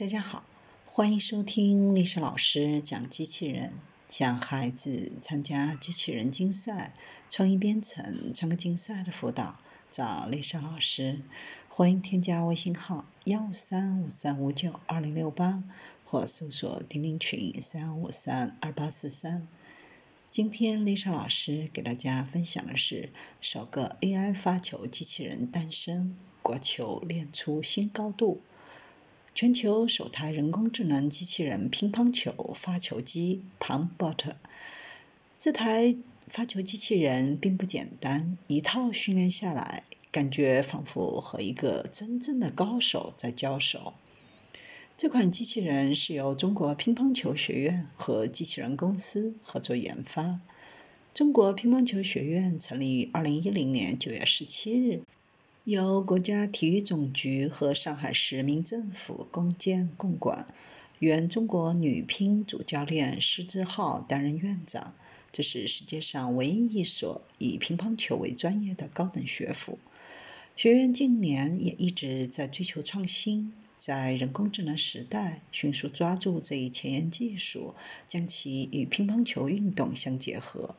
[0.00, 0.44] 大家好，
[0.86, 3.74] 欢迎收听丽莎老师讲机器人。
[4.08, 6.94] 想孩子参加机器人竞赛、
[7.28, 9.60] 创意编程、创客竞赛的辅导，
[9.90, 11.20] 找丽莎老师。
[11.68, 15.62] 欢迎添加微信号幺五三五三五九二零六八，
[16.06, 19.46] 或搜索钉钉群三五三二八四三。
[20.30, 28.40] 今天丽莎老师给大家分享的是首个 AI 发球机器人诞生，国球练出新高度。
[29.40, 34.32] 全球首台人工智能机器人乒乓球发球机 PalmBot，
[35.38, 35.96] 这台
[36.28, 43.94] 发球机器人并不简单，一套训练下来，感觉仿佛和一个真正的高手在交手。
[44.94, 50.40] 这款机器人是由中国乒乓球学院和机器人公司合作研发。
[51.14, 55.00] 中国乒乓球学院成立于二零一零年九月十七日。
[55.70, 60.52] 由国家体育总局和上海市民政府共建共管，
[60.98, 64.96] 原中国女乒主教练施之浩担任院长。
[65.30, 69.78] 这是世界上唯一一所以乒乓球为专业的高等学府。
[70.56, 77.76] 学院近年也一直在追求创新，在人工智能时代迅速抓住这一前沿技术，
[78.08, 80.74] 将其与乒乓球运动相结合。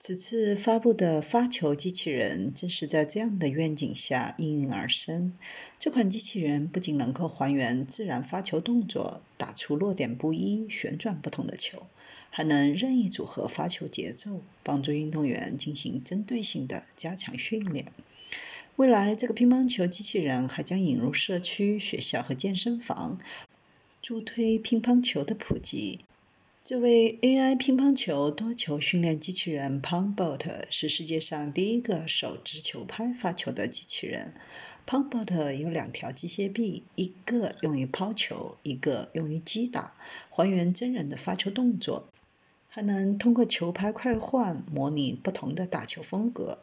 [0.00, 5.32] 此次发布的发球机器人正是在这样的愿景下应运而生。
[5.76, 11.88] 这款机器人不仅能够还原自然发球动作，打出落点不一、旋转不同的球，
[12.30, 17.86] 还能任意组合发球节奏，帮助运动员进行针对性的加强训练。
[18.76, 23.18] 未来，这个乒乓球机器人还将引入社区、学校和健身房，
[24.00, 25.98] 助推乒乓球的普及。
[26.68, 34.34] 这位 AI 乒乓球多球训练机器人 PalmBot 是世界上第一个手持球拍发球的机器人。
[34.86, 39.96] PalmBot 有两条机械臂，一个用于抛球，一个用于击打，
[40.28, 42.10] 还原真人的发球动作，
[42.68, 46.58] 还能通过球拍快换模拟不同的打球风格。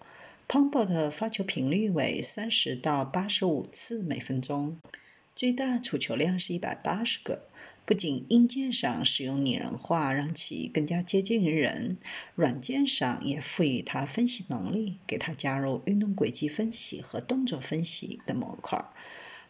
[0.47, 4.77] PalmBot 发球频率为三十到八十五次每分钟，
[5.35, 7.47] 最大储球量是一百八十个。
[7.85, 11.97] 不仅硬件上使用拟人化，让其更加接近于人，
[12.33, 18.83] 软件上也赋予它分析能力，给它加入运动轨迹分析和动作分析的模块。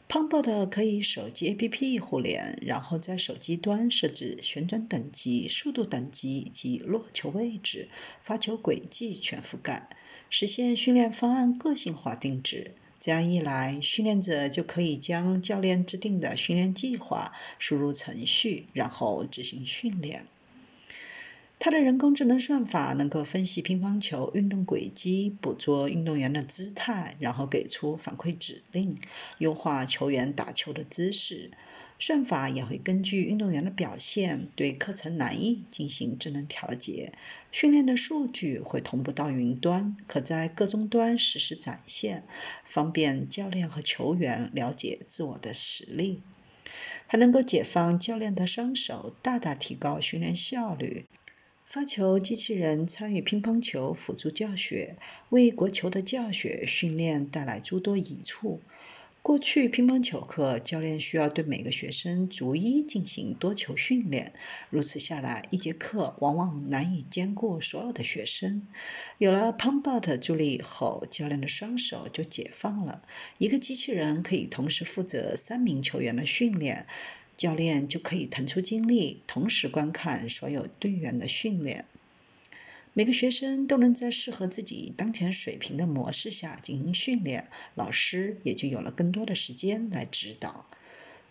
[0.10, 9.90] PalmBot 可以手机 APP 互联，然后在手机端设置旋转等级、速度等级及落球位置、发球轨迹全覆盖，
[10.30, 12.76] 实现训练方案个性化定制。
[13.06, 20.26] 这样一来，训练者就可以将教练制定的训练计划输入程序，然后执行训练。
[21.60, 28.98] 他的人工智能算法能够分析乒乓球运动轨迹，捕捉运动员的姿态，然后给出反馈指令，
[29.38, 31.52] 优化球员打球的姿势。
[31.98, 37.14] 算法也会根据运动员的表现，对课程难易进行智能调节。
[37.52, 42.26] 训练的数据会同步到云端，可在各终端实时展现，
[42.66, 46.22] 方便教练和球员了解自我的实力。
[47.08, 51.06] 还能够解放教练的双手，大大提高训练效率。
[51.66, 54.98] 发球机器人参与乒乓球辅助教学，
[55.30, 58.62] 为国球的教学训练带来诸多益处。
[59.26, 64.32] 过去乒乓球课，教练需要对每个学生逐一进行多球训练，
[64.70, 68.68] 如此下来，一节课往往难以兼顾所有的学生。
[69.18, 73.02] 有了 Pumbot 助力以后，教练的双手就解放了。
[73.40, 76.86] 一个机器人可以同时负责三名球员的训练，
[77.36, 81.86] 教练就可以腾出精力，同时观看所有队员的训练。
[82.98, 90.70] 每个学生都能在适合自己当前水平的模式下进行训练，老师也就有了更多的时间来指导。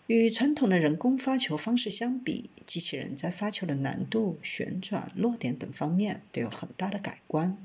[0.05, 7.57] 与传统的人工发球方式相比，机器人在发球的难度、旋转、落点等方面都有很大的改观。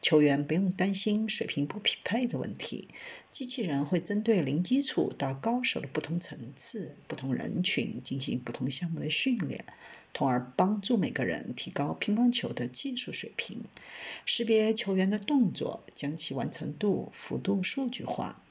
[0.00, 2.86] 球员不用担心水平不匹配的问题，
[3.32, 9.64] 机器人会针对零基础到高手的不同层次、不同人群进行不同项目的训练。
[10.12, 13.62] 从而帮助每个人提高乒乓球的技术水平，
[14.26, 18.42] 识别球员的动作，将其完成度、幅度数据化。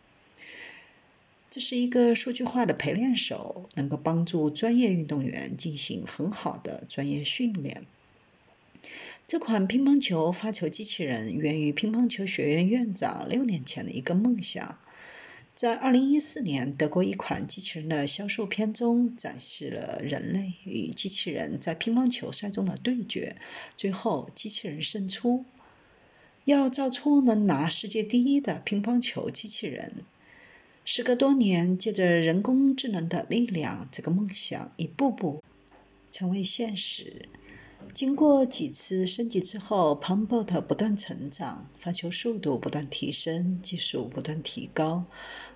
[1.50, 7.86] 这是一个数据化的陪练手，能够帮助专业运动员进行很好的专业训练。
[9.26, 14.80] 这款乒乓球发球机器人源于乒乓球学院院长六年前的一个梦想。
[15.58, 23.36] 在二零一四年，德国一款机器人的销售片中展示了人类与机器人在乒乓球赛中的对决，
[23.76, 25.46] 最后机器人胜出。
[26.46, 30.04] 要造出能拿世界第一的乒乓球机器人，
[30.86, 35.44] 时隔多年，借着人工智能的力量，这个梦想一步步
[36.12, 37.28] 成为现实。
[37.94, 45.06] 经过几次升级之后 p u m b o t 不断成长，发球速度不断提升，技术不断提高。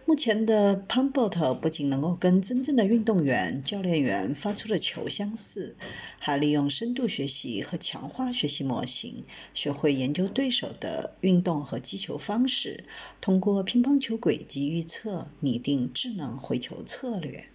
[0.06, 5.76] 目前的 p u m b o t 不仅能够跟真正的运动员、教练员发出的球相似，
[6.18, 9.24] 还利用深度学习和强化学习模型，
[9.54, 12.86] 学会研究对手的运动和击球方式，
[13.22, 17.50] 通过乒乓球轨迹预测，拟定智能回球策略。